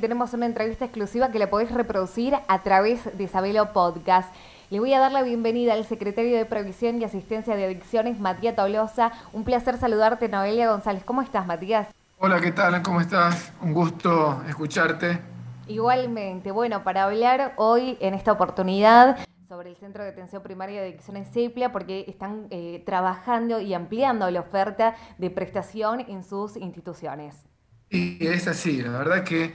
Tenemos 0.00 0.34
una 0.34 0.44
entrevista 0.44 0.84
exclusiva 0.84 1.30
que 1.30 1.38
la 1.38 1.48
podéis 1.48 1.70
reproducir 1.70 2.34
a 2.48 2.62
través 2.62 3.16
de 3.16 3.28
Sabelo 3.28 3.72
Podcast. 3.72 4.32
Le 4.68 4.78
voy 4.78 4.92
a 4.92 5.00
dar 5.00 5.10
la 5.10 5.22
bienvenida 5.22 5.72
al 5.72 5.86
secretario 5.86 6.36
de 6.36 6.44
Previsión 6.44 7.00
y 7.00 7.04
Asistencia 7.04 7.56
de 7.56 7.64
Adicciones, 7.64 8.20
Matías 8.20 8.56
Tolosa. 8.56 9.12
Un 9.32 9.44
placer 9.44 9.78
saludarte, 9.78 10.28
Noelia 10.28 10.70
González. 10.70 11.02
¿Cómo 11.02 11.22
estás, 11.22 11.46
Matías? 11.46 11.88
Hola, 12.18 12.40
¿qué 12.40 12.52
tal? 12.52 12.82
¿Cómo 12.82 13.00
estás? 13.00 13.52
Un 13.62 13.72
gusto 13.72 14.42
escucharte. 14.46 15.18
Igualmente. 15.66 16.50
Bueno, 16.50 16.84
para 16.84 17.04
hablar 17.04 17.54
hoy 17.56 17.96
en 18.00 18.12
esta 18.12 18.32
oportunidad 18.32 19.16
sobre 19.48 19.70
el 19.70 19.76
Centro 19.76 20.04
de 20.04 20.10
Atención 20.10 20.42
Primaria 20.42 20.82
de 20.82 20.88
Adicciones 20.88 21.32
CEPLA, 21.32 21.72
porque 21.72 22.04
están 22.06 22.48
eh, 22.50 22.82
trabajando 22.84 23.60
y 23.60 23.72
ampliando 23.72 24.30
la 24.30 24.40
oferta 24.40 24.94
de 25.16 25.30
prestación 25.30 26.00
en 26.00 26.22
sus 26.22 26.56
instituciones. 26.56 27.46
Y 27.88 28.26
es 28.26 28.46
así, 28.48 28.82
la 28.82 28.90
verdad 28.90 29.22
que 29.22 29.54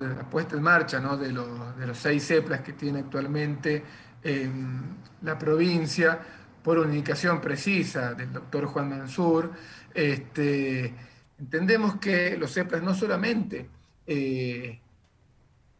la 0.00 0.28
puesta 0.28 0.56
en 0.56 0.62
marcha 0.62 1.00
de, 1.16 1.32
los, 1.32 1.76
de 1.76 1.86
los 1.86 1.98
seis 1.98 2.26
CEPLAS 2.26 2.60
que 2.60 2.72
tiene 2.72 3.00
actualmente 3.00 3.84
la 5.22 5.38
provincia, 5.38 6.20
por 6.62 6.78
una 6.78 6.90
indicación 6.90 7.40
precisa 7.40 8.14
del 8.14 8.32
doctor 8.32 8.66
Juan 8.66 8.90
Mansur, 8.90 9.52
este, 9.94 10.94
entendemos 11.38 11.96
que 11.96 12.36
los 12.36 12.52
CEPLAS 12.52 12.82
no 12.82 12.94
solamente 12.94 13.68
eh, 14.06 14.80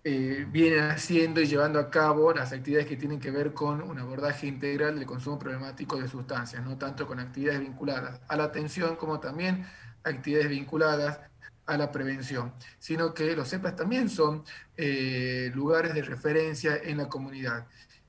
eh, 0.04 0.46
vienen 0.50 0.84
haciendo 0.84 1.40
y 1.40 1.46
llevando 1.46 1.78
a 1.78 1.90
cabo 1.90 2.32
las 2.32 2.52
actividades 2.52 2.86
que 2.86 2.96
tienen 2.96 3.20
que 3.20 3.30
ver 3.30 3.52
con 3.52 3.82
un 3.82 3.98
abordaje 3.98 4.46
integral 4.46 4.96
del 4.96 5.06
consumo 5.06 5.38
problemático 5.38 6.00
de 6.00 6.08
sustancias, 6.08 6.64
no 6.64 6.78
tanto 6.78 7.06
con 7.06 7.20
actividades 7.20 7.60
vinculadas 7.60 8.20
a 8.26 8.36
la 8.36 8.44
atención 8.44 8.96
como 8.96 9.20
también 9.20 9.66
actividades 10.04 10.48
vinculadas 10.48 11.20
a 11.68 11.76
la 11.76 11.92
prevención, 11.92 12.52
sino 12.78 13.14
que 13.14 13.36
los 13.36 13.50
CEPAS 13.50 13.76
también 13.76 14.08
son 14.08 14.42
eh, 14.76 15.52
lugares 15.54 15.94
de 15.94 16.02
referencia 16.02 16.76
en 16.82 16.96
la 16.96 17.08
comunidad. 17.08 17.66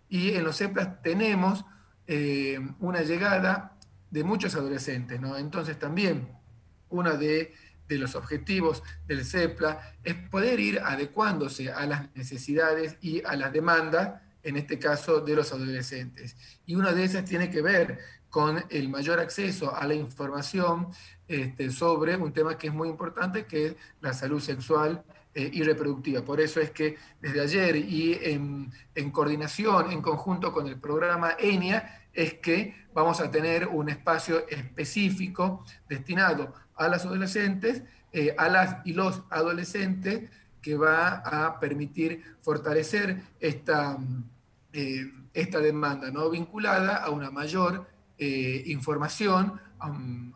Y 0.08 0.32
en 0.32 0.44
los 0.46 0.58
CEPAS 0.58 1.02
tenemos 1.04 1.66
eh, 2.08 2.58
una 2.80 3.02
llegada 3.02 3.78
de 4.10 4.24
muchos 4.24 4.56
adolescentes, 4.56 5.20
¿no? 5.20 5.38
Entonces 5.38 5.78
también 5.78 6.30
uno 6.90 7.18
de, 7.18 7.54
los 7.90 8.16
objetivos 8.16 8.84
del 9.08 9.26
CEPLA 9.26 9.96
es 10.04 10.14
poder 10.30 10.60
ir 10.60 10.80
adecuándose 10.80 11.72
a 11.72 11.88
las 11.88 12.16
necesidades 12.16 12.98
y 13.02 13.24
a 13.26 13.36
las 13.36 13.52
demandas, 13.52 14.22
en 14.44 14.58
este 14.58 14.78
caso 14.78 15.22
de 15.22 15.36
los 15.36 15.52
adolescentes. 15.52 16.36
Y 16.66 16.76
una 16.76 16.94
de 16.94 17.04
esas 17.04 17.26
tiene 17.26 17.50
que 17.50 17.62
ver 17.62 18.00
con 18.30 18.64
el 18.70 18.90
mayor 18.90 19.20
acceso 19.20 19.76
a 19.76 19.86
la 19.88 19.94
información 19.94 20.88
este, 21.28 21.72
sobre 21.72 22.16
un 22.18 22.32
tema 22.34 22.58
que 22.58 22.68
es 22.68 22.74
muy 22.74 22.90
importante, 22.90 23.46
que 23.46 23.68
es 23.68 23.76
la 24.02 24.14
salud 24.14 24.40
sexual 24.40 25.04
eh, 25.34 25.50
y 25.54 25.62
reproductiva. 25.64 26.22
Por 26.24 26.42
eso 26.42 26.60
es 26.60 26.72
que 26.72 26.98
desde 27.22 27.42
ayer 27.42 27.76
y 27.76 28.20
en, 28.22 29.12
coordinación, 29.12 29.92
en 29.92 30.02
conjunto 30.02 30.52
con 30.52 30.68
el 30.68 30.80
programa 30.80 31.36
ENIA, 31.38 32.08
es 32.14 32.36
que 32.36 32.88
vamos 32.94 33.22
a 33.22 33.30
tener 33.30 33.68
un 33.68 33.90
espacio 33.90 34.48
específico 34.50 35.64
destinado 35.88 36.54
a 36.76 36.88
las 36.88 37.06
adolescentes, 37.06 37.84
eh, 38.12 38.34
a 38.38 38.50
las 38.50 38.78
y 38.86 38.94
los 38.94 39.22
adolescentes, 39.30 40.30
que 40.62 40.76
va 40.76 41.18
a 41.20 41.60
permitir 41.60 42.24
fortalecer 42.42 43.22
esta, 43.40 43.98
eh, 44.74 45.12
esta 45.34 45.60
demanda 45.60 46.12
no 46.12 46.30
vinculada 46.30 46.98
a 46.98 47.10
una 47.12 47.32
mayor 47.32 47.88
eh, 48.20 48.64
información, 48.68 49.60
a 49.80 49.90
un, 49.90 50.34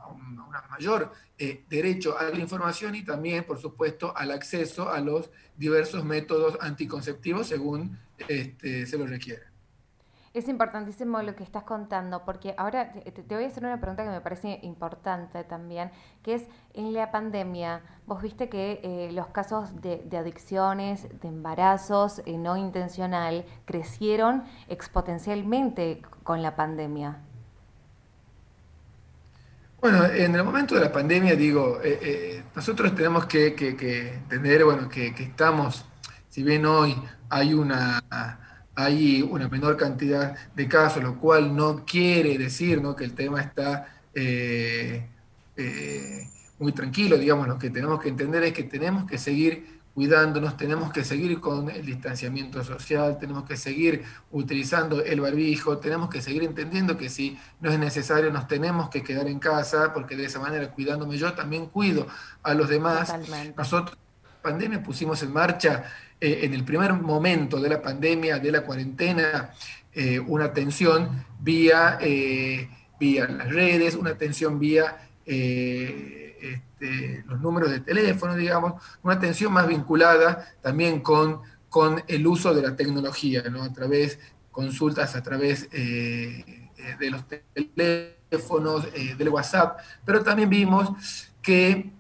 mayor 0.70 1.12
eh, 1.38 1.66
derecho 1.70 2.18
a 2.18 2.24
la 2.24 2.40
información 2.40 2.96
y 2.96 3.04
también, 3.04 3.44
por 3.44 3.60
supuesto, 3.60 4.16
al 4.16 4.32
acceso 4.32 4.90
a 4.90 5.00
los 5.02 5.30
diversos 5.58 6.04
métodos 6.04 6.58
anticonceptivos 6.62 7.48
según 7.48 8.00
este, 8.28 8.86
se 8.86 8.98
lo 8.98 9.06
requiera. 9.06 9.54
Es 10.34 10.48
importantísimo 10.48 11.22
lo 11.22 11.36
que 11.36 11.44
estás 11.44 11.64
contando, 11.64 12.26
porque 12.26 12.56
ahora 12.58 12.92
te, 12.92 13.36
voy 13.36 13.44
a 13.44 13.48
hacer 13.48 13.64
una 13.64 13.80
pregunta 13.80 14.04
que 14.04 14.10
me 14.10 14.22
parece 14.22 14.60
importante 14.64 15.44
también, 15.44 15.92
que 16.24 16.34
es, 16.34 16.48
en 16.74 16.92
la 16.92 17.12
pandemia, 17.12 17.84
vos 18.08 18.20
viste 18.24 18.50
que 18.50 18.80
eh, 18.82 19.12
los 19.12 19.28
casos 19.28 19.80
de, 19.82 20.10
adicciones, 20.18 21.08
de 21.22 21.28
embarazos 21.28 22.24
no 22.26 22.58
intencional, 22.58 23.46
crecieron 23.66 24.44
exponencialmente 24.70 26.02
con 26.24 26.42
la 26.42 26.56
pandemia. 26.56 27.22
Bueno, 29.84 30.06
en 30.06 30.34
el 30.34 30.46
momento 30.46 30.76
de 30.76 30.80
la 30.80 30.94
pandemia, 30.94 31.36
digo, 31.36 31.82
eh, 31.84 32.00
eh, 32.02 32.44
nosotros 32.56 32.96
tenemos 32.96 33.26
que, 33.26 33.48
entender, 33.48 34.64
bueno, 34.64 34.88
que, 34.88 35.08
estamos, 35.08 35.84
si 36.30 36.42
bien 36.42 36.66
hoy 36.66 36.96
hay 37.30 37.54
una, 37.54 38.02
hay 38.76 39.22
una 39.22 39.50
menor 39.50 39.76
cantidad 39.76 40.38
de 40.56 40.70
casos, 40.70 41.04
lo 41.04 41.20
cual 41.20 41.54
no 41.54 41.84
quiere 41.84 42.38
decir 42.38 42.82
que 42.98 43.04
el 43.04 43.14
tema 43.14 43.42
está 43.42 44.00
eh, 44.14 45.10
muy 46.60 46.72
tranquilo, 46.72 47.18
digamos, 47.18 47.50
lo 47.50 47.60
que 47.60 47.70
tenemos 47.70 48.00
que 48.02 48.08
entender 48.08 48.42
es 48.44 48.54
que 48.54 48.64
tenemos 48.64 49.06
que 49.06 49.18
seguir 49.18 49.73
cuidándonos, 49.94 50.58
tenemos 50.58 50.92
que 50.92 51.04
seguir 51.04 51.40
con 51.40 51.70
el 51.70 51.86
distanciamiento 51.86 52.64
social, 52.64 53.18
tenemos 53.20 53.44
que 53.46 53.58
seguir 53.58 54.04
utilizando 54.32 55.04
el 55.04 55.22
barbijo, 55.22 55.78
tenemos 55.78 56.10
que 56.10 56.22
seguir 56.22 56.44
entendiendo 56.44 56.98
que 56.98 57.10
si 57.10 57.38
no 57.62 57.72
es 57.72 57.78
necesario 57.78 58.32
nos 58.32 58.48
tenemos 58.48 58.90
que 58.90 59.04
quedar 59.04 59.28
en 59.28 59.40
casa, 59.40 59.94
porque 59.94 60.16
de 60.16 60.26
esa 60.26 60.40
manera 60.40 60.72
cuidándome 60.72 61.18
yo 61.18 61.34
también 61.34 61.68
cuido 61.68 62.08
a 62.42 62.54
los 62.56 62.70
demás. 62.70 63.14
Nosotros, 63.56 63.98
pandemia, 64.42 64.82
pusimos 64.82 65.22
en 65.22 65.32
marcha 65.32 65.84
eh, 66.20 66.40
en 66.44 66.54
el 66.54 66.64
primer 66.64 66.94
momento 66.94 67.60
de 67.60 67.70
la 67.70 67.82
pandemia, 67.82 68.40
de 68.40 68.52
la 68.52 68.62
cuarentena, 68.62 69.52
eh, 69.94 70.20
una 70.20 70.46
atención 70.46 71.24
vía, 71.40 72.00
eh, 72.02 72.68
vía 73.00 73.28
las 73.28 73.50
redes, 73.50 73.94
una 73.94 74.10
atención 74.12 74.58
vía 74.58 74.98
este, 76.44 77.24
los 77.26 77.40
números 77.40 77.72
de 77.72 77.80
teléfono, 77.80 78.36
digamos, 78.36 78.74
una 79.02 79.14
atención 79.14 79.54
más 79.54 79.66
vinculada 79.66 80.46
también 80.62 81.00
con, 81.00 81.42
con 81.70 82.04
el 82.08 82.28
uso 82.28 82.54
de 82.54 82.62
la 82.62 82.76
tecnología, 82.76 83.44
¿no? 83.50 83.64
a 83.64 83.72
través, 83.72 84.20
consultas 84.52 85.16
a 85.16 85.24
través 85.24 85.70
eh, 85.72 86.70
de 87.00 87.10
los 87.10 87.24
teléfonos, 87.54 88.88
eh, 88.94 89.16
del 89.18 89.30
WhatsApp, 89.30 89.80
pero 90.04 90.22
también 90.22 90.50
vimos 90.50 90.90
que 91.42 91.92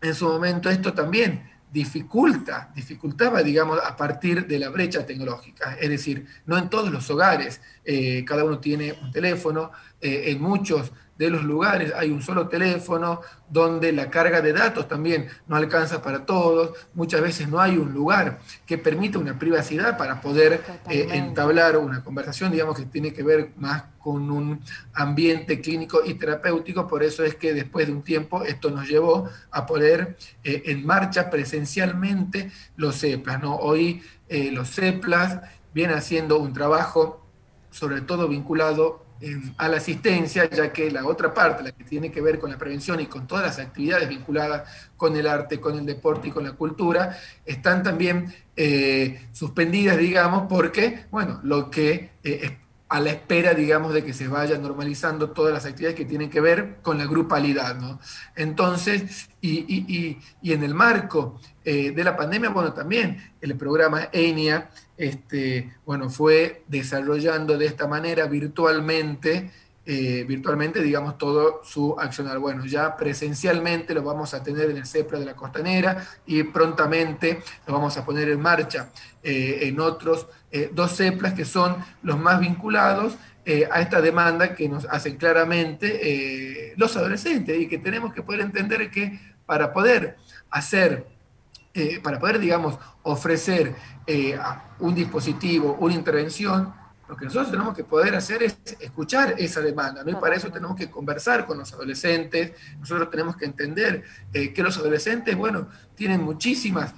en 0.00 0.14
su 0.14 0.26
momento 0.26 0.68
esto 0.68 0.92
también 0.92 1.48
dificulta, 1.72 2.70
dificultaba, 2.74 3.42
digamos, 3.42 3.78
a 3.82 3.96
partir 3.96 4.46
de 4.46 4.58
la 4.58 4.68
brecha 4.68 5.06
tecnológica. 5.06 5.76
Es 5.80 5.88
decir, 5.88 6.26
no 6.44 6.58
en 6.58 6.68
todos 6.68 6.90
los 6.90 7.08
hogares, 7.08 7.60
eh, 7.84 8.24
cada 8.26 8.44
uno 8.44 8.58
tiene 8.58 8.94
un 9.00 9.12
teléfono, 9.12 9.70
en 10.04 10.42
muchos 10.42 10.90
de 11.18 11.30
los 11.30 11.44
lugares 11.44 11.92
hay 11.94 12.10
un 12.10 12.22
solo 12.22 12.48
teléfono, 12.48 13.20
donde 13.48 13.92
la 13.92 14.10
carga 14.10 14.40
de 14.40 14.52
datos 14.52 14.88
también 14.88 15.28
no 15.46 15.56
alcanza 15.56 16.00
para 16.00 16.24
todos, 16.24 16.76
muchas 16.94 17.20
veces 17.20 17.48
no 17.48 17.60
hay 17.60 17.76
un 17.76 17.92
lugar 17.92 18.40
que 18.66 18.78
permita 18.78 19.18
una 19.18 19.38
privacidad 19.38 19.98
para 19.98 20.20
poder 20.20 20.62
eh, 20.88 21.08
entablar 21.12 21.76
una 21.76 22.02
conversación, 22.02 22.50
digamos 22.50 22.78
que 22.78 22.86
tiene 22.86 23.12
que 23.12 23.22
ver 23.22 23.52
más 23.56 23.84
con 23.98 24.30
un 24.30 24.60
ambiente 24.94 25.60
clínico 25.60 26.00
y 26.04 26.14
terapéutico, 26.14 26.86
por 26.86 27.02
eso 27.02 27.24
es 27.24 27.34
que 27.34 27.52
después 27.52 27.86
de 27.86 27.92
un 27.92 28.02
tiempo 28.02 28.42
esto 28.42 28.70
nos 28.70 28.88
llevó 28.88 29.28
a 29.50 29.66
poner 29.66 30.16
eh, 30.42 30.62
en 30.66 30.84
marcha 30.84 31.30
presencialmente 31.30 32.50
los 32.76 32.98
CEPLAS. 32.98 33.42
¿no? 33.42 33.56
Hoy 33.56 34.02
eh, 34.28 34.50
los 34.50 34.70
CEPLAS 34.70 35.40
vienen 35.74 35.96
haciendo 35.96 36.38
un 36.38 36.52
trabajo 36.52 37.22
sobre 37.70 38.02
todo 38.02 38.28
vinculado 38.28 39.01
a 39.56 39.68
la 39.68 39.76
asistencia, 39.76 40.48
ya 40.50 40.72
que 40.72 40.90
la 40.90 41.06
otra 41.06 41.32
parte, 41.32 41.62
la 41.62 41.72
que 41.72 41.84
tiene 41.84 42.10
que 42.10 42.20
ver 42.20 42.38
con 42.38 42.50
la 42.50 42.58
prevención 42.58 43.00
y 43.00 43.06
con 43.06 43.26
todas 43.26 43.44
las 43.44 43.58
actividades 43.58 44.08
vinculadas 44.08 44.68
con 44.96 45.16
el 45.16 45.26
arte, 45.26 45.60
con 45.60 45.78
el 45.78 45.86
deporte 45.86 46.28
y 46.28 46.30
con 46.30 46.44
la 46.44 46.52
cultura, 46.52 47.16
están 47.44 47.82
también 47.82 48.34
eh, 48.56 49.28
suspendidas, 49.32 49.98
digamos, 49.98 50.46
porque, 50.48 51.04
bueno, 51.10 51.40
lo 51.42 51.70
que 51.70 52.10
eh, 52.24 52.58
a 52.92 53.00
la 53.00 53.08
espera, 53.08 53.54
digamos, 53.54 53.94
de 53.94 54.04
que 54.04 54.12
se 54.12 54.28
vayan 54.28 54.60
normalizando 54.60 55.30
todas 55.30 55.54
las 55.54 55.64
actividades 55.64 55.96
que 55.96 56.04
tienen 56.04 56.28
que 56.28 56.42
ver 56.42 56.76
con 56.82 56.98
la 56.98 57.06
grupalidad, 57.06 57.74
¿no? 57.76 57.98
Entonces, 58.36 59.30
y, 59.40 60.18
en 60.42 60.62
el 60.62 60.74
marco 60.74 61.40
eh, 61.64 61.92
de 61.92 62.04
la 62.04 62.14
pandemia, 62.18 62.50
bueno, 62.50 62.74
también 62.74 63.32
el 63.40 63.56
programa 63.56 64.10
ENIA, 64.12 64.68
este, 64.98 65.72
bueno, 65.86 66.10
fue 66.10 66.64
desarrollando 66.68 67.56
de 67.56 67.64
esta 67.64 67.86
manera 67.86 68.26
virtualmente, 68.26 69.50
eh, 69.84 70.24
virtualmente, 70.28 70.80
digamos, 70.80 71.18
todo 71.18 71.60
su 71.64 71.98
accionar. 71.98 72.38
Bueno, 72.38 72.64
ya 72.64 72.96
presencialmente 72.96 73.92
lo 73.94 74.04
vamos 74.04 74.32
a 74.32 74.40
tener 74.40 74.70
en 74.70 74.76
el 74.76 74.86
CEPRA 74.86 75.18
de 75.18 75.24
la 75.24 75.34
Costanera 75.34 76.06
y 76.24 76.44
prontamente 76.44 77.42
lo 77.66 77.74
vamos 77.74 77.96
a 77.96 78.04
poner 78.04 78.28
en 78.28 78.40
marcha 78.40 78.90
eh, 79.24 79.58
en 79.62 79.80
otros 79.80 80.28
eh, 80.52 80.70
dos 80.72 80.96
CEPLAS 80.96 81.34
que 81.34 81.44
son 81.44 81.76
los 82.04 82.16
más 82.16 82.38
vinculados 82.38 83.14
a 83.72 83.80
esta 83.80 84.00
demanda 84.00 84.54
que 84.54 84.68
nos 84.68 84.84
hacen 84.84 85.16
claramente 85.16 86.74
los 86.76 86.96
adolescentes 86.96 87.60
y 87.60 87.66
que 87.66 87.78
tenemos 87.78 88.14
que 88.14 88.22
poder 88.22 88.42
entender 88.42 88.88
que 88.88 89.18
para 89.46 89.72
poder 89.72 90.16
hacer 90.48 91.08
para 92.04 92.20
poder, 92.20 92.38
digamos, 92.38 92.78
ofrecer 93.02 93.74
un 94.78 94.94
dispositivo, 94.94 95.76
una 95.80 95.94
intervención, 95.94 96.72
lo 97.12 97.18
que 97.18 97.26
nosotros 97.26 97.50
tenemos 97.50 97.76
que 97.76 97.84
poder 97.84 98.14
hacer 98.14 98.42
es 98.42 98.56
escuchar 98.80 99.34
esa 99.36 99.60
demanda, 99.60 100.02
¿no? 100.02 100.12
Y 100.12 100.14
para 100.14 100.34
eso 100.34 100.50
tenemos 100.50 100.74
que 100.74 100.90
conversar 100.90 101.44
con 101.44 101.58
los 101.58 101.70
adolescentes, 101.74 102.52
nosotros 102.80 103.10
tenemos 103.10 103.36
que 103.36 103.44
entender 103.44 104.02
eh, 104.32 104.54
que 104.54 104.62
los 104.62 104.78
adolescentes, 104.78 105.36
bueno, 105.36 105.68
tienen 105.94 106.22
muchísimas 106.22 106.94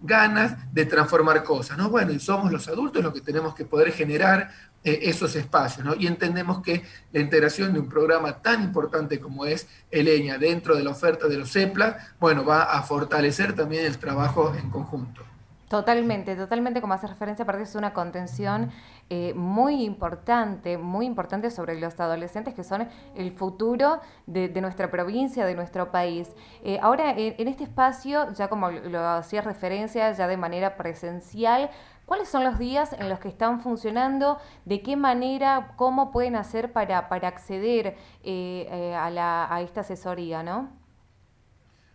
ganas 0.00 0.56
de 0.72 0.86
transformar 0.86 1.42
cosas, 1.42 1.76
¿no? 1.76 1.90
Bueno, 1.90 2.12
y 2.12 2.20
somos 2.20 2.50
los 2.50 2.68
adultos 2.68 3.02
los 3.02 3.12
que 3.12 3.20
tenemos 3.20 3.54
que 3.54 3.66
poder 3.66 3.92
generar 3.92 4.50
eh, 4.84 5.00
esos 5.02 5.34
espacios, 5.36 5.84
¿no? 5.84 5.94
Y 5.94 6.06
entendemos 6.06 6.62
que 6.62 6.84
la 7.12 7.20
integración 7.20 7.74
de 7.74 7.80
un 7.80 7.88
programa 7.88 8.40
tan 8.40 8.62
importante 8.62 9.18
como 9.18 9.44
es 9.44 9.66
el 9.90 10.06
EñA 10.06 10.38
dentro 10.38 10.76
de 10.76 10.84
la 10.84 10.90
oferta 10.92 11.26
de 11.26 11.36
los 11.36 11.52
CEPLA, 11.52 11.98
bueno, 12.20 12.44
va 12.44 12.62
a 12.62 12.82
fortalecer 12.82 13.54
también 13.54 13.84
el 13.84 13.98
trabajo 13.98 14.54
en 14.54 14.70
conjunto. 14.70 15.22
Totalmente, 15.70 16.34
totalmente, 16.34 16.80
como 16.80 16.94
hace 16.94 17.06
referencia, 17.06 17.44
aparte 17.44 17.62
es 17.62 17.76
una 17.76 17.92
contención 17.92 18.72
eh, 19.12 19.34
muy 19.34 19.82
importante, 19.84 20.78
muy 20.78 21.04
importante 21.04 21.50
sobre 21.50 21.78
los 21.80 21.98
adolescentes 21.98 22.54
que 22.54 22.62
son 22.62 22.88
el 23.16 23.32
futuro 23.32 24.00
de, 24.26 24.48
nuestra 24.60 24.88
provincia, 24.88 25.44
de 25.46 25.56
nuestro 25.56 25.90
país. 25.90 26.28
Eh, 26.62 26.78
ahora, 26.80 27.10
en, 27.16 27.48
este 27.48 27.64
espacio, 27.64 28.32
ya 28.34 28.46
como 28.46 28.70
lo 28.70 29.00
hacía 29.08 29.42
referencia, 29.42 30.12
ya 30.12 30.28
de 30.28 30.36
manera 30.36 30.76
presencial, 30.76 31.70
¿Cuáles 32.06 32.28
son 32.28 32.42
los 32.42 32.58
días 32.58 32.92
en 32.94 33.08
los 33.08 33.20
que 33.20 33.28
están 33.28 33.60
funcionando? 33.60 34.40
¿De 34.64 34.82
qué 34.82 34.96
manera? 34.96 35.74
¿Cómo 35.76 36.10
pueden 36.10 36.34
hacer 36.34 36.72
para, 36.72 37.08
para 37.08 37.28
acceder 37.28 37.96
eh, 38.24 38.96
a, 38.98 39.10
la, 39.10 39.46
a, 39.54 39.60
esta 39.60 39.82
asesoría? 39.82 40.42
¿no? 40.42 40.70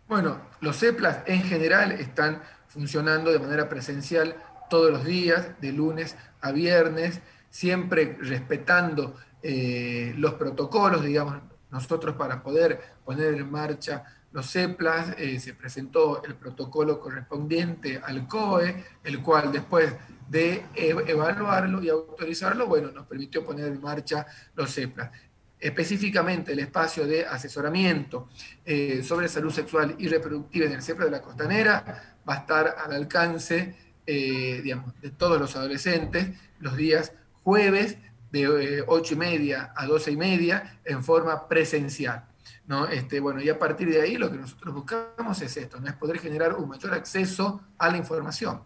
Bueno, 0.07 0.37
los 0.61 0.79
CEPLAS 0.79 1.23
en 1.25 1.41
general 1.41 1.91
están 1.91 2.41
funcionando 2.69 3.29
de 3.29 3.39
manera 3.39 3.67
presencial 3.67 4.37
todos 4.69 4.91
los 4.91 5.05
días, 5.05 5.49
de 5.61 5.71
lunes 5.71 6.15
a 6.41 6.51
viernes, 6.51 7.21
siempre 7.49 8.17
respetando 8.19 9.15
eh, 9.41 10.13
los 10.17 10.33
protocolos, 10.33 11.03
digamos, 11.03 11.37
nosotros 11.71 12.15
para 12.15 12.41
poder 12.41 12.81
poner 13.03 13.33
en 13.33 13.51
marcha 13.51 14.03
los 14.31 14.51
CEPLAS, 14.51 15.15
eh, 15.17 15.39
se 15.39 15.53
presentó 15.53 16.21
el 16.23 16.35
protocolo 16.35 16.99
correspondiente 16.99 18.01
al 18.03 18.27
COE, 18.27 18.83
el 19.03 19.21
cual 19.21 19.51
después 19.51 19.93
de 20.27 20.65
evaluarlo 20.75 21.81
y 21.81 21.87
autorizarlo, 21.87 22.67
bueno, 22.67 22.91
nos 22.91 23.07
permitió 23.07 23.45
poner 23.45 23.67
en 23.67 23.81
marcha 23.81 24.25
los 24.55 24.73
CEPLAS. 24.73 25.11
Específicamente 25.57 26.51
el 26.51 26.59
espacio 26.59 27.07
de 27.07 27.25
asesoramiento 27.25 28.27
eh, 28.65 29.01
sobre 29.03 29.29
salud 29.29 29.51
sexual 29.51 29.95
y 29.97 30.09
reproductiva 30.09 30.65
en 30.65 30.73
el 30.73 30.81
CEPLA 30.81 31.05
de 31.05 31.11
la 31.11 31.21
Costanera 31.21 32.17
va 32.27 32.33
a 32.33 32.37
estar 32.39 32.75
al 32.83 32.91
alcance, 32.91 33.75
eh, 34.07 34.61
de 35.01 35.09
todos 35.11 35.39
los 35.39 35.55
adolescentes 35.55 36.29
los 36.59 36.75
días 36.75 37.13
jueves 37.43 37.97
de 38.31 38.83
8 38.85 39.13
y 39.13 39.17
media 39.17 39.73
a 39.75 39.85
12 39.85 40.11
y 40.11 40.17
media 40.17 40.79
en 40.83 41.03
forma 41.03 41.47
presencial. 41.47 42.25
¿no? 42.67 42.87
Este, 42.87 43.19
bueno, 43.19 43.41
y 43.41 43.49
a 43.49 43.57
partir 43.57 43.89
de 43.89 44.01
ahí 44.01 44.17
lo 44.17 44.31
que 44.31 44.37
nosotros 44.37 44.73
buscamos 44.73 45.41
es 45.41 45.55
esto, 45.57 45.79
¿no? 45.79 45.87
es 45.87 45.93
poder 45.93 46.19
generar 46.19 46.53
un 46.55 46.67
mayor 46.67 46.93
acceso 46.93 47.61
a 47.77 47.89
la 47.89 47.97
información. 47.97 48.61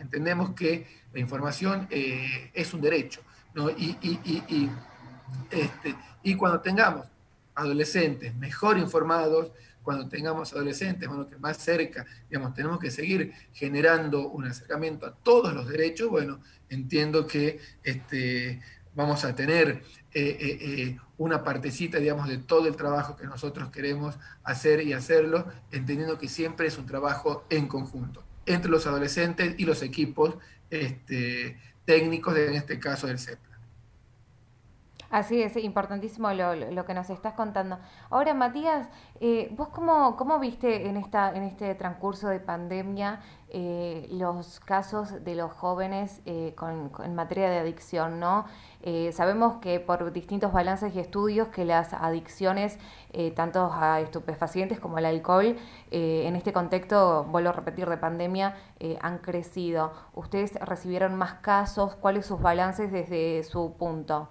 Entendemos 0.00 0.50
que 0.54 0.86
la 1.12 1.20
información 1.20 1.86
eh, 1.90 2.50
es 2.52 2.74
un 2.74 2.82
derecho, 2.82 3.22
¿no? 3.54 3.70
y, 3.70 3.96
y, 4.02 4.70
este, 5.50 5.94
y 6.22 6.34
cuando 6.34 6.60
tengamos 6.60 7.06
adolescentes 7.54 8.34
mejor 8.36 8.78
informados, 8.78 9.50
cuando 9.82 10.08
tengamos 10.08 10.52
adolescentes, 10.52 11.08
bueno, 11.08 11.28
que 11.28 11.36
más 11.36 11.58
cerca, 11.58 12.06
digamos, 12.28 12.54
tenemos 12.54 12.78
que 12.78 12.90
seguir 12.90 13.32
generando 13.52 14.28
un 14.28 14.46
acercamiento 14.46 15.06
a 15.06 15.14
todos 15.14 15.54
los 15.54 15.68
derechos, 15.68 16.08
bueno, 16.10 16.40
entiendo 16.68 17.26
que 17.26 17.58
este, 17.82 18.60
vamos 18.94 19.24
a 19.24 19.34
tener 19.34 19.82
eh, 20.12 20.36
eh, 20.40 20.58
eh, 20.60 20.98
una 21.18 21.44
partecita, 21.44 21.98
digamos, 21.98 22.28
de 22.28 22.38
todo 22.38 22.66
el 22.66 22.76
trabajo 22.76 23.16
que 23.16 23.26
nosotros 23.26 23.70
queremos 23.70 24.18
hacer 24.42 24.82
y 24.82 24.92
hacerlo, 24.92 25.46
entendiendo 25.70 26.18
que 26.18 26.28
siempre 26.28 26.66
es 26.66 26.78
un 26.78 26.86
trabajo 26.86 27.44
en 27.50 27.68
conjunto, 27.68 28.24
entre 28.46 28.70
los 28.70 28.86
adolescentes 28.86 29.54
y 29.58 29.64
los 29.64 29.82
equipos 29.82 30.36
este, 30.70 31.58
técnicos, 31.84 32.36
en 32.36 32.54
este 32.54 32.78
caso 32.78 33.06
del 33.06 33.18
CEP. 33.18 33.38
Así 35.10 35.40
es, 35.40 35.56
importantísimo 35.56 36.30
lo, 36.34 36.84
que 36.84 36.92
nos 36.92 37.08
estás 37.08 37.32
contando. 37.32 37.78
Ahora, 38.10 38.34
Matías, 38.34 38.90
eh, 39.20 39.48
¿vos 39.56 39.68
cómo, 39.68 40.16
cómo, 40.18 40.38
viste 40.38 40.86
en, 40.86 40.98
esta, 40.98 41.34
en 41.34 41.44
este 41.44 41.74
transcurso 41.74 42.28
de 42.28 42.40
pandemia 42.40 43.20
eh, 43.48 44.06
los 44.10 44.60
casos 44.60 45.24
de 45.24 45.34
los 45.34 45.50
jóvenes 45.50 46.20
eh, 46.26 46.52
con, 46.56 46.92
en 47.02 47.14
materia 47.14 47.48
de 47.48 47.58
adicción? 47.58 48.20
¿no? 48.20 48.44
sabemos 49.12 49.58
que 49.60 49.80
por 49.80 50.12
distintos 50.12 50.52
balances 50.52 50.94
y 50.94 51.00
estudios 51.00 51.48
que 51.48 51.64
las 51.64 51.92
adicciones, 51.92 52.78
tanto 53.34 53.70
a 53.72 54.00
estupefacientes 54.00 54.80
como 54.80 54.96
al 54.96 55.04
alcohol, 55.04 55.56
en 55.90 56.36
este 56.36 56.52
contexto, 56.54 57.24
vuelvo 57.24 57.50
a 57.50 57.52
repetir, 57.52 57.88
de 57.88 57.98
pandemia, 57.98 58.54
han 59.02 59.18
crecido. 59.18 59.92
¿Ustedes 60.14 60.54
recibieron 60.60 61.16
más 61.16 61.34
casos? 61.34 61.96
¿Cuáles 61.96 62.24
sus 62.24 62.40
balances 62.40 62.90
desde 62.90 63.42
su 63.42 63.74
punto? 63.76 64.28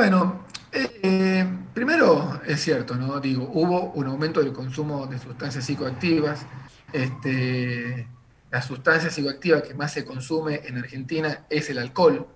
Bueno, 0.00 0.46
eh, 0.72 1.46
primero 1.74 2.40
es 2.46 2.62
cierto, 2.62 2.94
¿no? 2.94 3.20
Digo, 3.20 3.50
hubo 3.52 3.92
un 3.92 4.06
aumento 4.06 4.40
del 4.40 4.50
consumo 4.50 5.06
de 5.06 5.18
sustancias 5.18 5.66
psicoactivas. 5.66 6.46
Este, 6.90 8.08
la 8.50 8.62
sustancia 8.62 9.10
psicoactiva 9.10 9.62
que 9.62 9.74
más 9.74 9.92
se 9.92 10.06
consume 10.06 10.62
en 10.64 10.78
Argentina 10.78 11.44
es 11.50 11.68
el 11.68 11.76
alcohol, 11.76 12.26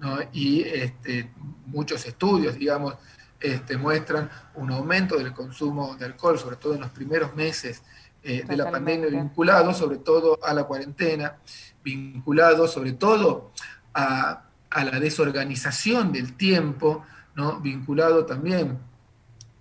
¿no? 0.00 0.18
Y 0.32 0.62
este, 0.62 1.30
muchos 1.66 2.04
estudios, 2.06 2.58
digamos, 2.58 2.96
este, 3.38 3.76
muestran 3.76 4.28
un 4.56 4.72
aumento 4.72 5.16
del 5.16 5.32
consumo 5.32 5.94
de 5.94 6.06
alcohol, 6.06 6.40
sobre 6.40 6.56
todo 6.56 6.74
en 6.74 6.80
los 6.80 6.90
primeros 6.90 7.36
meses 7.36 7.84
eh, 8.24 8.42
de 8.44 8.56
la 8.56 8.68
pandemia, 8.68 9.10
vinculado 9.10 9.72
sobre 9.74 9.98
todo 9.98 10.40
a 10.42 10.52
la 10.52 10.64
cuarentena, 10.64 11.36
vinculado 11.84 12.66
sobre 12.66 12.94
todo 12.94 13.52
a 13.94 14.45
a 14.76 14.84
la 14.84 15.00
desorganización 15.00 16.12
del 16.12 16.34
tiempo, 16.34 17.02
¿no? 17.34 17.60
vinculado 17.60 18.26
también 18.26 18.78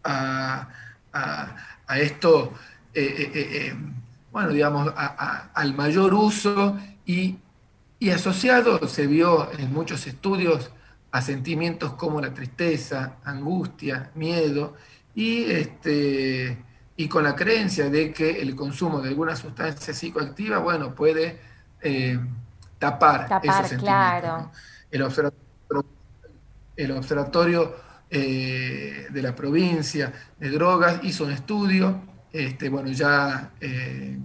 a, 0.03 0.67
esto, 1.95 2.53
eh, 2.93 3.15
eh, 3.17 3.31
eh, 3.33 3.75
bueno, 4.29 4.49
digamos, 4.49 4.93
al 4.97 5.73
mayor 5.73 6.13
uso 6.13 6.77
y, 7.05 7.37
asociado 8.13 8.87
se 8.87 9.07
vio 9.07 9.51
en 9.57 9.73
muchos 9.73 10.05
estudios 10.05 10.69
a 11.11 11.21
sentimientos 11.21 11.93
como 11.93 12.21
la 12.21 12.33
tristeza, 12.33 13.15
angustia, 13.23 14.11
miedo 14.13 14.75
y, 15.15 15.45
este, 15.45 16.57
y 16.97 17.07
con 17.07 17.23
la 17.23 17.35
creencia 17.35 17.89
de 17.89 18.11
que 18.11 18.41
el 18.41 18.53
consumo 18.53 19.01
de 19.01 19.09
alguna 19.09 19.35
sustancia 19.35 19.93
psicoactiva, 19.93 20.59
bueno, 20.59 20.93
puede 20.93 21.39
tapar, 22.77 23.29
tapar 23.29 23.77
claro 23.77 24.51
el 26.75 26.91
observatorio, 26.91 27.75
eh, 28.09 29.07
de 29.09 29.21
la 29.21 29.35
provincia 29.35 30.13
de 30.39 30.49
drogas 30.49 31.03
hizo 31.03 31.23
un 31.25 31.31
estudio, 31.31 32.01
este, 32.31 32.69
bueno, 32.69 32.91
ya 32.91 33.51
eh, 33.59 34.17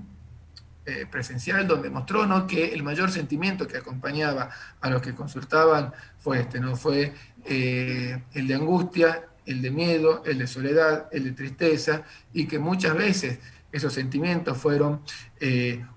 eh, 0.84 1.06
presencial, 1.10 1.66
donde 1.66 1.88
mostró 1.88 2.26
¿no? 2.26 2.46
que 2.46 2.72
el 2.72 2.82
mayor 2.82 3.10
sentimiento 3.10 3.66
que 3.66 3.78
acompañaba 3.78 4.50
a 4.80 4.90
los 4.90 5.00
que 5.00 5.14
consultaban 5.14 5.92
fue 6.18 6.40
este, 6.40 6.60
¿no? 6.60 6.76
Fue 6.76 7.12
el 7.44 8.46
de 8.46 8.54
angustia, 8.54 9.24
el 9.46 9.62
de 9.62 9.70
miedo, 9.70 10.22
el 10.26 10.38
de 10.38 10.46
soledad, 10.46 11.08
el 11.10 11.24
de 11.24 11.32
tristeza, 11.32 12.02
y 12.34 12.46
que 12.46 12.58
muchas 12.58 12.94
veces 12.94 13.38
esos 13.72 13.92
sentimientos 13.94 14.58
fueron 14.58 15.00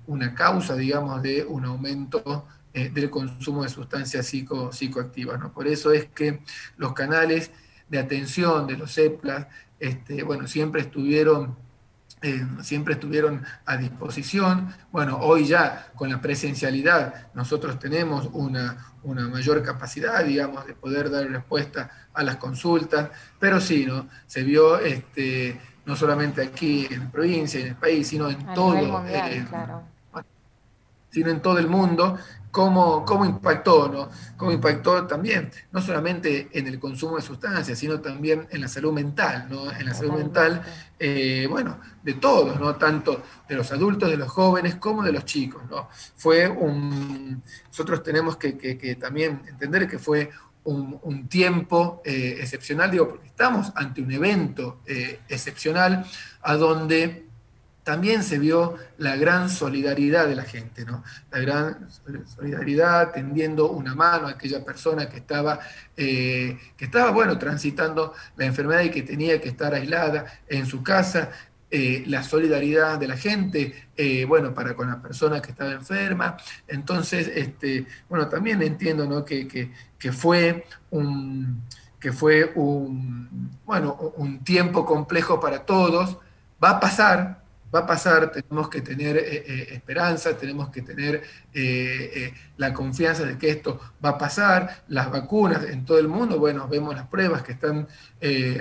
una 0.07 0.33
causa, 0.33 0.75
digamos, 0.75 1.21
de 1.21 1.43
un 1.43 1.65
aumento 1.65 2.47
eh, 2.75 2.89
del 2.89 3.11
consumo 3.11 3.61
de 3.61 3.69
sustancias 3.69 4.25
psico, 4.25 4.71
psicoactivas. 4.71 5.39
¿no? 5.39 5.53
Por 5.53 5.67
eso 5.67 5.91
es 5.91 6.05
que 6.05 6.39
los 6.77 6.93
canales 6.93 7.51
de 7.87 7.99
atención 7.99 8.65
de 8.65 8.77
los 8.77 8.97
EPLAS, 8.97 9.45
este, 9.79 10.23
bueno, 10.23 10.47
siempre 10.47 10.81
estuvieron, 10.81 11.55
eh, 12.23 12.43
siempre 12.63 12.95
estuvieron 12.95 13.43
a 13.67 13.77
disposición. 13.77 14.73
Bueno, 14.91 15.19
hoy 15.21 15.45
ya 15.45 15.91
con 15.93 16.09
la 16.09 16.19
presencialidad 16.19 17.27
nosotros 17.35 17.77
tenemos 17.77 18.27
una, 18.33 18.93
una 19.03 19.27
mayor 19.27 19.61
capacidad, 19.61 20.25
digamos, 20.25 20.65
de 20.65 20.73
poder 20.73 21.11
dar 21.11 21.29
respuesta 21.29 21.91
a 22.11 22.23
las 22.23 22.37
consultas, 22.37 23.11
pero 23.39 23.61
sí, 23.61 23.85
¿no? 23.85 24.09
Se 24.25 24.41
vio 24.41 24.79
este, 24.79 25.61
no 25.85 25.95
solamente 25.95 26.41
aquí 26.41 26.87
en 26.89 27.01
la 27.01 27.11
provincia, 27.11 27.59
en 27.59 27.67
el 27.67 27.75
país, 27.75 28.07
sino 28.07 28.31
en 28.31 28.43
todo. 28.55 28.73
Mundial, 28.73 29.45
claro 29.47 29.92
sino 31.13 31.29
en 31.29 31.41
todo 31.41 31.59
el 31.59 31.67
mundo, 31.67 32.17
cómo, 32.49 33.05
cómo 33.05 33.23
impactó, 33.23 33.87
¿no? 33.87 34.09
Cómo 34.35 34.51
impactó 34.51 35.05
también, 35.05 35.51
no 35.71 35.79
solamente 35.79 36.49
en 36.53 36.67
el 36.67 36.79
consumo 36.79 37.17
de 37.17 37.21
sustancias, 37.21 37.77
sino 37.77 37.99
también 37.99 38.47
en 38.49 38.61
la 38.61 38.67
salud 38.67 38.91
mental, 38.91 39.45
¿no? 39.47 39.71
En 39.71 39.85
la 39.85 39.93
salud 39.93 40.13
mental, 40.13 40.63
eh, 40.99 41.47
bueno, 41.47 41.79
de 42.01 42.13
todos, 42.13 42.59
¿no? 42.59 42.75
Tanto 42.75 43.21
de 43.47 43.55
los 43.55 43.71
adultos, 43.71 44.09
de 44.09 44.17
los 44.17 44.29
jóvenes, 44.29 44.75
como 44.75 45.03
de 45.03 45.11
los 45.11 45.23
chicos, 45.25 45.61
¿no? 45.69 45.87
Fue 46.15 46.47
un... 46.47 47.43
Nosotros 47.67 48.01
tenemos 48.01 48.37
que, 48.37 48.97
también 48.99 49.41
entender 49.47 49.87
que 49.87 49.99
fue 49.99 50.31
un, 50.63 51.27
tiempo 51.27 52.01
eh, 52.05 52.37
excepcional, 52.39 52.89
digo, 52.89 53.07
porque 53.07 53.27
estamos 53.27 53.71
ante 53.75 54.01
un 54.01 54.11
evento 54.11 54.81
eh, 54.87 55.19
excepcional 55.29 56.05
a 56.41 56.55
donde 56.55 57.32
también 57.83 58.23
se 58.23 58.39
vio 58.39 58.75
la 58.97 59.15
gran 59.15 59.49
solidaridad 59.49 60.27
de 60.27 60.35
la 60.35 60.43
gente, 60.43 60.85
¿no? 60.85 61.03
La 61.31 61.39
gran 61.39 61.89
solidaridad 62.25 63.11
tendiendo 63.11 63.69
una 63.71 63.93
mano 63.93 64.27
a 64.27 64.31
aquella 64.31 64.63
persona 64.63 65.09
que 65.09 65.17
estaba, 65.17 65.59
eh, 65.97 66.57
que 66.77 66.85
estaba, 66.85 67.11
bueno, 67.11 67.37
transitando 67.37 68.13
la 68.37 68.45
enfermedad 68.45 68.81
y 68.81 68.89
que 68.89 69.03
tenía 69.03 69.39
que 69.41 69.49
estar 69.49 69.73
aislada 69.73 70.25
en 70.47 70.65
su 70.65 70.81
casa. 70.81 71.29
Eh, 71.69 72.03
la 72.05 72.21
solidaridad 72.21 72.99
de 72.99 73.07
la 73.07 73.17
gente, 73.17 73.87
eh, 73.97 74.25
bueno, 74.25 74.53
para 74.53 74.75
con 74.75 74.87
la 74.87 75.01
persona 75.01 75.41
que 75.41 75.51
estaba 75.51 75.71
enferma. 75.71 76.37
Entonces, 76.67 77.27
este, 77.33 77.87
bueno, 78.07 78.29
también 78.29 78.61
entiendo, 78.61 79.07
¿no? 79.07 79.25
Que, 79.25 79.47
que 79.47 80.11
fue 80.11 80.65
un 80.91 81.63
que 82.03 82.11
fue 82.11 82.51
un, 82.55 83.49
bueno, 83.63 83.97
un 84.17 84.43
tiempo 84.43 84.85
complejo 84.85 85.39
para 85.39 85.65
todos, 85.65 86.17
va 86.61 86.71
a 86.71 86.79
pasar, 86.81 87.42
va 87.73 87.79
a 87.79 87.85
pasar, 87.85 88.31
tenemos 88.31 88.69
que 88.69 88.81
tener 88.81 89.17
eh, 89.17 89.43
eh, 89.47 89.67
esperanza, 89.71 90.37
tenemos 90.37 90.69
que 90.69 90.81
tener 90.81 91.23
eh, 91.53 92.33
la 92.57 92.73
confianza 92.73 93.23
de 93.23 93.37
que 93.37 93.49
esto 93.49 93.79
va 94.03 94.09
a 94.09 94.17
pasar, 94.17 94.83
las 94.87 95.09
vacunas 95.11 95.63
en 95.63 95.85
todo 95.85 95.97
el 95.97 96.07
mundo, 96.07 96.37
bueno, 96.37 96.67
vemos 96.67 96.95
las 96.95 97.07
pruebas 97.07 97.41
que 97.41 97.53
están, 97.53 97.87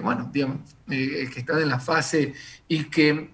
bueno, 0.02 0.30
digamos, 0.32 0.74
que 0.86 1.32
están 1.36 1.60
en 1.60 1.68
la 1.68 1.78
fase 1.78 2.34
y 2.68 2.84
que, 2.84 3.30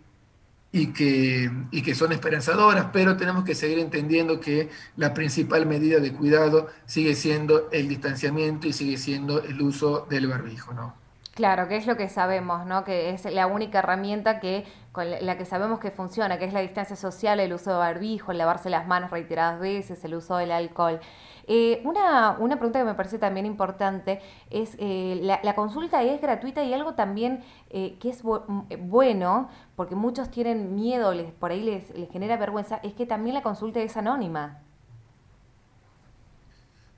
y, 0.73 0.88
que, 0.88 1.50
y 1.70 1.82
que 1.82 1.94
son 1.94 2.12
esperanzadoras, 2.12 2.88
pero 2.92 3.16
tenemos 3.16 3.44
que 3.44 3.54
seguir 3.54 3.78
entendiendo 3.78 4.40
que 4.40 4.68
la 4.97 5.14
principal 5.14 5.66
medida 5.66 6.00
de 6.00 6.12
cuidado 6.12 6.68
sigue 6.87 7.14
siendo 7.14 7.68
el 7.70 7.88
distanciamiento 7.88 8.66
y 8.66 8.73
sigue 8.73 8.97
siendo 8.97 9.42
el 9.42 9.61
uso 9.62 10.06
del 10.11 10.26
barbijo, 10.26 10.75
¿no? 10.75 11.07
Claro, 11.38 11.68
que 11.68 11.76
es 11.76 11.87
lo 11.87 11.97
que 11.97 12.09
sabemos, 12.09 12.66
¿no? 12.66 12.83
Que 12.83 13.11
es 13.11 13.25
la 13.26 13.47
única 13.47 13.78
herramienta 13.78 14.40
que 14.40 14.64
con 14.90 15.09
la 15.09 15.38
que 15.38 15.45
sabemos 15.45 15.78
que 15.78 15.92
funciona, 15.92 16.37
que 16.37 16.47
es 16.47 16.52
la 16.52 16.59
distancia 16.59 16.97
social, 16.97 17.38
el 17.38 17.52
uso 17.52 17.71
de 17.71 17.76
barbijo, 17.76 18.33
el 18.33 18.38
lavarse 18.38 18.68
las 18.71 18.88
manos 18.88 19.12
reiteradas 19.12 19.61
veces, 19.61 20.04
el 20.04 20.16
uso 20.16 20.37
del 20.37 20.50
alcohol. 20.50 20.99
Eh, 21.47 21.80
una, 21.85 22.37
una, 22.40 22.57
pregunta 22.57 22.80
que 22.80 22.85
me 22.85 22.95
parece 22.95 23.21
también 23.21 23.47
importante 23.47 24.21
es, 24.50 24.75
eh, 24.80 25.21
la, 25.23 25.54
consulta 25.54 26.02
es 26.02 26.21
gratuita 26.21 26.64
y 26.64 26.75
algo 26.75 26.95
también 26.95 27.45
eh, 27.71 27.99
que 28.00 28.11
es 28.11 28.25
bueno, 28.25 29.49
porque 29.76 29.95
muchos 29.95 30.33
tienen 30.33 30.75
miedo, 30.75 31.14
les, 31.14 31.30
por 31.30 31.52
ahí 31.52 31.62
les, 31.62 31.97
les 31.97 32.11
genera 32.11 32.37
vergüenza, 32.37 32.80
es 32.83 32.95
que 32.95 33.07
también 33.07 33.35
la 33.35 33.42
consulta 33.42 33.78
es 33.78 33.97
anónima. 33.97 34.64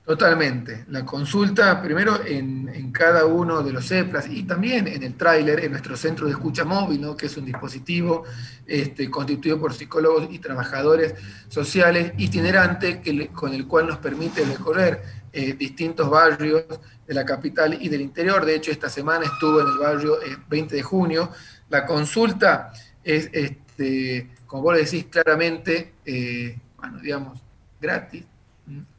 Totalmente. 0.05 0.85
La 0.89 1.05
consulta 1.05 1.79
primero 1.79 2.25
en, 2.25 2.91
cada 2.91 3.25
uno 3.25 3.63
de 3.63 3.71
los 3.71 3.87
CEPLAS 3.87 4.27
y 4.27 4.43
también 4.43 4.87
en 4.87 5.01
el 5.03 5.15
tráiler, 5.15 5.63
en 5.63 5.71
nuestro 5.71 5.95
centro 5.95 6.25
de 6.25 6.33
escucha 6.33 6.65
móvil, 6.65 6.99
¿no? 6.99 7.15
que 7.15 7.27
es 7.27 7.37
un 7.37 7.45
dispositivo 7.45 8.23
este, 8.65 9.09
constituido 9.09 9.59
por 9.59 9.73
psicólogos 9.73 10.27
y 10.29 10.39
trabajadores 10.39 11.13
sociales 11.47 12.13
itinerante 12.17 12.99
que 12.99 13.29
con 13.29 13.53
el 13.53 13.65
cual 13.67 13.87
nos 13.87 13.99
permite 13.99 14.43
recorrer 14.43 15.01
eh, 15.31 15.53
distintos 15.53 16.09
barrios 16.09 16.65
de 17.07 17.13
la 17.13 17.23
capital 17.23 17.77
y 17.79 17.87
del 17.87 18.01
interior. 18.01 18.43
De 18.43 18.55
hecho, 18.55 18.71
esta 18.71 18.89
semana 18.89 19.25
estuvo 19.25 19.61
en 19.61 19.67
el 19.67 19.77
barrio 19.77 20.17
20 20.49 20.73
eh, 20.73 20.77
de 20.77 20.83
junio. 20.83 21.31
La 21.69 21.85
consulta 21.85 22.73
es, 23.03 23.29
este, 23.31 24.31
como 24.45 24.63
vos 24.63 24.75
decís 24.75 25.05
claramente, 25.09 25.93
eh, 26.05 26.59
bueno, 26.75 26.99
digamos, 26.99 27.39
gratis, 27.79 28.25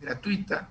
gratuita 0.01 0.69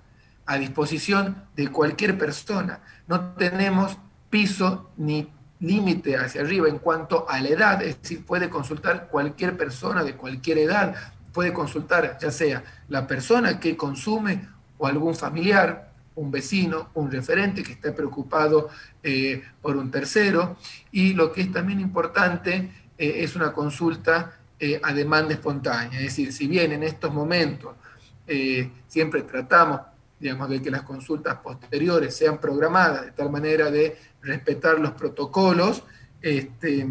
a 0.51 0.57
disposición 0.57 1.45
de 1.55 1.69
cualquier 1.69 2.17
persona. 2.17 2.81
No 3.07 3.35
tenemos 3.35 3.97
piso 4.29 4.91
ni 4.97 5.29
límite 5.61 6.17
hacia 6.17 6.41
arriba 6.41 6.67
en 6.67 6.79
cuanto 6.79 7.25
a 7.29 7.39
la 7.39 7.47
edad, 7.47 7.81
es 7.81 8.01
decir, 8.01 8.25
puede 8.25 8.49
consultar 8.49 9.07
cualquier 9.07 9.55
persona 9.55 10.03
de 10.03 10.15
cualquier 10.15 10.57
edad, 10.57 10.93
puede 11.31 11.53
consultar 11.53 12.17
ya 12.19 12.31
sea 12.31 12.63
la 12.89 13.07
persona 13.07 13.61
que 13.61 13.77
consume 13.77 14.45
o 14.77 14.87
algún 14.87 15.15
familiar, 15.15 15.93
un 16.15 16.31
vecino, 16.31 16.89
un 16.95 17.09
referente 17.09 17.63
que 17.63 17.71
esté 17.71 17.93
preocupado 17.93 18.67
eh, 19.01 19.41
por 19.61 19.77
un 19.77 19.89
tercero. 19.89 20.57
Y 20.91 21.13
lo 21.13 21.31
que 21.31 21.43
es 21.43 21.51
también 21.53 21.79
importante 21.79 22.71
eh, 22.97 23.23
es 23.23 23.37
una 23.37 23.53
consulta 23.53 24.37
eh, 24.59 24.81
a 24.83 24.91
demanda 24.93 25.33
espontánea, 25.33 25.97
es 25.99 26.07
decir, 26.07 26.33
si 26.33 26.47
bien 26.47 26.73
en 26.73 26.83
estos 26.83 27.13
momentos 27.13 27.75
siempre 28.87 29.23
tratamos 29.23 29.81
digamos, 30.21 30.49
de 30.49 30.61
que 30.61 30.69
las 30.69 30.83
consultas 30.83 31.37
posteriores 31.37 32.15
sean 32.15 32.39
programadas 32.39 33.05
de 33.05 33.11
tal 33.11 33.31
manera 33.31 33.71
de 33.71 33.97
respetar 34.21 34.79
los 34.79 34.91
protocolos, 34.91 35.83
este, 36.21 36.87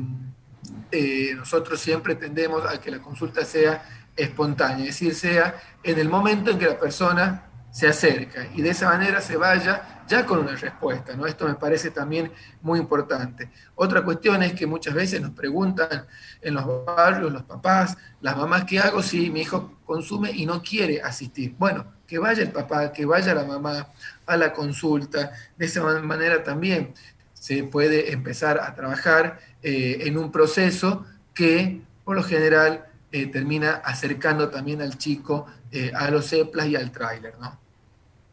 eh, 0.90 1.32
nosotros 1.36 1.80
siempre 1.80 2.16
tendemos 2.16 2.66
a 2.66 2.80
que 2.80 2.90
la 2.90 3.00
consulta 3.00 3.44
sea 3.44 3.82
espontánea, 4.16 4.80
es 4.80 4.98
decir, 4.98 5.14
sea 5.14 5.54
en 5.82 5.98
el 5.98 6.08
momento 6.08 6.50
en 6.50 6.58
que 6.58 6.66
la 6.66 6.78
persona 6.78 7.46
se 7.70 7.86
acerca 7.86 8.48
y 8.52 8.62
de 8.62 8.70
esa 8.70 8.88
manera 8.88 9.20
se 9.20 9.36
vaya 9.36 10.02
ya 10.08 10.26
con 10.26 10.40
una 10.40 10.56
respuesta, 10.56 11.14
¿no? 11.14 11.24
Esto 11.24 11.46
me 11.46 11.54
parece 11.54 11.92
también 11.92 12.32
muy 12.62 12.80
importante. 12.80 13.48
Otra 13.76 14.02
cuestión 14.02 14.42
es 14.42 14.54
que 14.54 14.66
muchas 14.66 14.92
veces 14.92 15.20
nos 15.20 15.30
preguntan 15.30 16.04
en 16.40 16.54
los 16.54 16.84
barrios, 16.84 17.32
los 17.32 17.44
papás, 17.44 17.96
las 18.20 18.36
mamás, 18.36 18.64
¿qué 18.64 18.80
hago 18.80 19.04
si 19.04 19.30
mi 19.30 19.42
hijo 19.42 19.78
consume 19.86 20.32
y 20.32 20.46
no 20.46 20.60
quiere 20.62 21.00
asistir? 21.00 21.54
Bueno, 21.56 21.86
que 22.10 22.18
vaya 22.18 22.42
el 22.42 22.50
papá, 22.50 22.92
que 22.92 23.06
vaya 23.06 23.32
la 23.34 23.44
mamá 23.44 23.86
a 24.26 24.36
la 24.36 24.52
consulta. 24.52 25.30
De 25.56 25.66
esa 25.66 25.80
manera 26.00 26.42
también 26.42 26.92
se 27.34 27.62
puede 27.62 28.12
empezar 28.12 28.58
a 28.58 28.74
trabajar 28.74 29.38
eh, 29.62 29.98
en 30.00 30.18
un 30.18 30.32
proceso 30.32 31.06
que 31.32 31.82
por 32.04 32.16
lo 32.16 32.24
general 32.24 32.84
eh, 33.12 33.26
termina 33.26 33.74
acercando 33.84 34.50
también 34.50 34.82
al 34.82 34.98
chico 34.98 35.46
eh, 35.70 35.92
a 35.94 36.10
los 36.10 36.28
CEPLAS 36.28 36.66
y 36.66 36.74
al 36.74 36.90
tráiler, 36.90 37.34
¿no? 37.40 37.56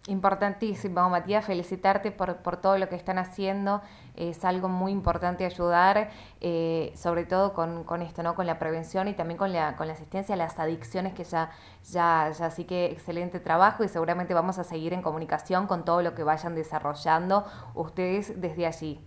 Importantísimo, 0.07 1.09
Matías, 1.09 1.43
felicitarte 1.43 2.11
por, 2.11 2.37
por, 2.37 2.55
todo 2.55 2.77
lo 2.77 2.87
que 2.87 2.95
están 2.95 3.17
haciendo. 3.17 3.81
Es 4.15 4.45
algo 4.45 4.69
muy 4.69 4.93
importante 4.93 5.45
ayudar, 5.45 6.11
eh, 6.39 6.93
sobre 6.95 7.25
todo 7.25 7.53
con, 7.53 7.83
con, 7.83 8.01
esto, 8.01 8.23
¿no? 8.23 8.33
Con 8.33 8.47
la 8.47 8.57
prevención 8.57 9.09
y 9.09 9.13
también 9.13 9.37
con 9.37 9.51
la, 9.51 9.75
con 9.75 9.87
la 9.87 9.93
asistencia 9.93 10.35
a 10.35 10.37
las 10.37 10.59
adicciones, 10.59 11.13
que 11.13 11.25
ya, 11.25 11.51
ya, 11.91 12.31
ya 12.31 12.49
sí 12.49 12.63
que 12.63 12.85
excelente 12.85 13.41
trabajo 13.41 13.83
y 13.83 13.89
seguramente 13.89 14.33
vamos 14.33 14.57
a 14.59 14.63
seguir 14.63 14.93
en 14.93 15.01
comunicación 15.01 15.67
con 15.67 15.83
todo 15.83 16.01
lo 16.01 16.15
que 16.15 16.23
vayan 16.23 16.55
desarrollando 16.55 17.45
ustedes 17.75 18.39
desde 18.39 18.65
allí. 18.65 19.06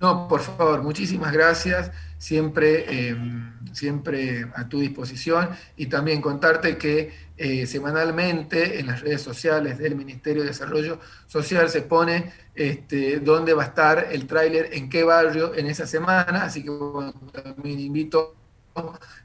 No, 0.00 0.28
por 0.28 0.40
favor, 0.40 0.82
muchísimas 0.82 1.30
gracias, 1.30 1.90
siempre, 2.16 3.08
em, 3.10 3.52
siempre 3.74 4.46
a 4.54 4.66
tu 4.66 4.80
disposición. 4.80 5.50
Y 5.76 5.86
también 5.86 6.22
contarte 6.22 6.78
que 6.78 7.12
eh, 7.36 7.66
semanalmente 7.66 8.80
en 8.80 8.86
las 8.86 9.02
redes 9.02 9.20
sociales 9.20 9.76
del 9.76 9.96
Ministerio 9.96 10.42
de 10.42 10.48
Desarrollo 10.48 11.00
Social 11.26 11.68
se 11.68 11.82
pone 11.82 12.32
este, 12.54 13.20
dónde 13.20 13.52
va 13.52 13.64
a 13.64 13.66
estar 13.66 14.08
el 14.10 14.26
tráiler, 14.26 14.70
en 14.72 14.88
qué 14.88 15.04
barrio 15.04 15.54
en 15.54 15.66
esa 15.66 15.86
semana, 15.86 16.44
así 16.44 16.64
que 16.64 16.70
también 17.42 17.78
invito 17.80 18.34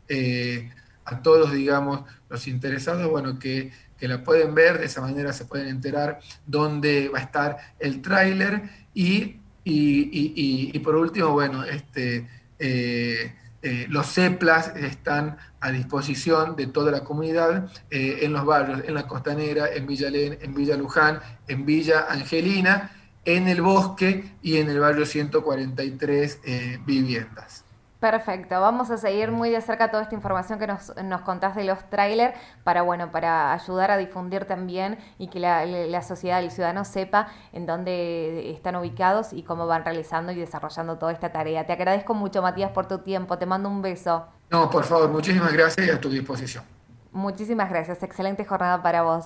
eh, 0.10 0.72
a 1.06 1.22
todos, 1.22 1.54
digamos, 1.54 2.04
los 2.30 2.48
interesados, 2.48 3.10
bueno, 3.10 3.40
que, 3.40 3.72
que 3.98 4.10
la 4.10 4.24
pueden 4.24 4.54
ver, 4.54 4.80
de 4.80 4.88
esa 4.88 5.00
manera 5.00 5.32
se 5.32 5.46
pueden 5.46 5.68
enterar 5.68 6.20
dónde 6.46 7.10
va 7.14 7.20
a 7.20 7.22
estar 7.22 7.58
el 7.80 8.02
tráiler. 8.02 8.64
Y 8.94 9.40
y, 9.68 10.80
por 10.80 10.96
último, 10.96 11.32
bueno, 11.32 11.64
este, 11.64 12.28
eh, 12.60 13.34
eh, 13.62 13.88
los 13.90 14.14
CEPLAS 14.14 14.76
están 14.76 15.38
a 15.60 15.72
disposición 15.72 16.56
de 16.56 16.68
toda 16.68 16.92
la 16.92 17.04
comunidad 17.04 17.72
eh, 17.90 18.20
en 18.22 18.34
los 18.34 18.46
barrios, 18.46 18.84
en 18.86 18.94
la 18.94 19.08
Costanera, 19.08 19.68
en 19.74 19.88
Villa, 19.88 20.10
en 20.14 20.54
Villa 20.54 20.78
Luján, 20.78 21.20
en 21.48 21.66
Villa 21.66 22.06
Angelina, 22.08 22.92
en 23.26 23.48
el 23.48 23.64
Bosque 23.64 24.36
y 24.44 24.58
en 24.58 24.70
el 24.70 24.80
barrio 24.80 25.06
143 25.06 26.42
viviendas. 26.86 27.65
Perfecto, 28.06 28.62
vamos 28.62 28.92
a 28.92 28.98
seguir 28.98 29.32
muy 29.32 29.50
de 29.50 29.60
cerca 29.62 29.90
toda 29.90 30.04
esta 30.04 30.14
información 30.14 30.60
que 30.60 30.68
nos, 30.68 30.96
nos 31.04 31.22
contás 31.22 31.56
de 31.56 31.64
los 31.64 31.90
trailers 31.90 32.38
para, 32.64 32.84
bueno, 32.84 33.10
para 33.10 33.52
ayudar 33.52 33.90
a 33.90 33.98
difundir 33.98 34.46
también 34.46 35.00
y 35.18 35.28
que 35.28 35.40
la, 35.40 35.66
la, 35.66 36.04
sociedad, 36.04 36.44
el 36.44 36.52
ciudadano 36.52 36.86
sepa 36.86 37.30
en 37.52 37.66
dónde 37.66 38.52
están 38.52 38.76
ubicados 38.76 39.34
y 39.34 39.42
cómo 39.42 39.66
van 39.66 39.84
realizando 39.84 40.32
y 40.32 40.36
desarrollando 40.36 41.00
toda 41.00 41.14
esta 41.14 41.32
tarea. 41.32 41.66
Te 41.66 41.74
agradezco 41.74 42.14
mucho, 42.14 42.44
Matías, 42.44 42.70
por 42.70 42.88
tu 42.88 43.00
tiempo. 43.00 43.40
Te 43.40 43.48
mando 43.48 43.70
un 43.70 43.82
beso. 43.82 44.28
No, 44.52 44.70
por 44.70 44.84
favor, 44.84 45.10
muchísimas 45.10 45.52
gracias 45.52 45.88
y 45.88 45.90
a 45.90 46.00
tu 46.00 46.08
disposición. 46.08 46.64
Muchísimas 47.12 47.72
gracias. 47.72 48.04
Excelente 48.04 48.46
jornada 48.46 48.84
para 48.84 49.02
vos. 49.02 49.24